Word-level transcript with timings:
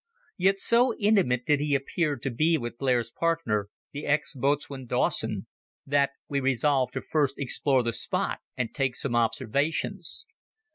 Yet 0.37 0.57
so 0.57 0.95
intimate 0.97 1.45
did 1.45 1.59
he 1.59 1.75
appear 1.75 2.15
to 2.17 2.31
be 2.31 2.57
with 2.57 2.79
Blair's 2.79 3.11
partner, 3.11 3.69
the 3.93 4.07
ex 4.07 4.33
boatswain 4.33 4.87
Dawson, 4.87 5.45
that 5.85 6.09
we 6.27 6.39
resolved 6.39 6.93
to 6.93 7.01
first 7.03 7.37
explore 7.37 7.83
the 7.83 7.93
spot 7.93 8.39
and 8.57 8.73
take 8.73 8.95
some 8.95 9.15
observations. 9.15 10.25